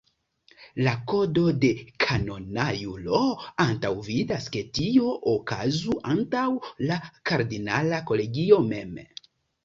[0.85, 1.67] La kodo de
[2.05, 3.19] kanona juro
[3.65, 6.47] antaŭvidas ke tio okazu antaŭ
[6.93, 6.97] la
[7.31, 8.97] kardinala kolegio mem.